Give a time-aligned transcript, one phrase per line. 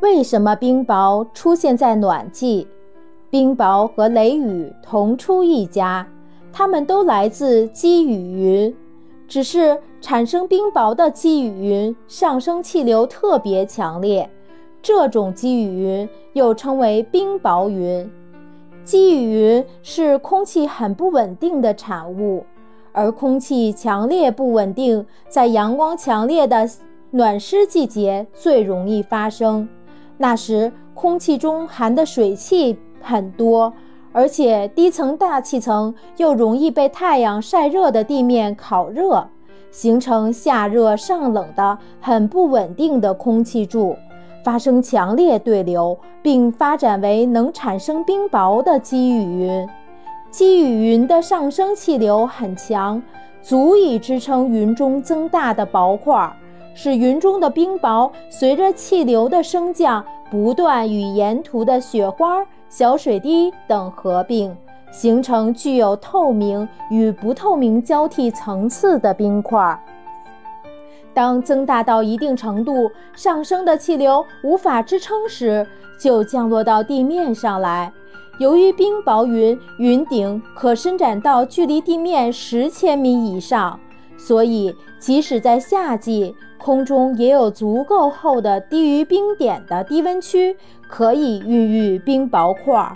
[0.00, 2.66] 为什么冰雹出现在暖季？
[3.28, 6.06] 冰雹和雷雨同出一家，
[6.50, 8.74] 它们都来自积雨云，
[9.28, 14.28] 只是产生冰雹的积雨云上升气流特别强烈，
[14.80, 18.10] 这种积雨云又称为冰雹云。
[18.82, 22.42] 积雨云是空气很不稳定的产物，
[22.92, 26.66] 而空气强烈不稳定，在阳光强烈的
[27.10, 29.68] 暖湿季节最容易发生。
[30.22, 33.72] 那时，空气中含的水汽很多，
[34.12, 39.26] 而且低层大气层又容易被太阳晒热的地面烤热，
[39.70, 43.96] 形成下热上冷的很不稳定的空气柱，
[44.44, 49.66] 发生强烈对流，并发展为能产生冰雹的积雨云。
[50.30, 53.02] 积雨云的上升气流很强，
[53.40, 56.30] 足以支撑云中增大的薄块。
[56.74, 64.56] 使云中的冰雹随着气流的升降，不断与沿途的雪花、小水滴等合并，
[64.90, 69.78] 形成具有透明与不透明交替层次的冰块。
[71.12, 75.66] 当增大到一定程度，上升的气流无法支撑时，
[76.00, 77.92] 就降落到地面上来。
[78.38, 83.78] 由于冰雹云云顶可伸展到距离地面十千米以上，
[84.26, 90.54] 所以即使在夏季，空中也有足够厚的低于冰点的低温区，
[90.88, 92.92] 可以孕育冰雹块。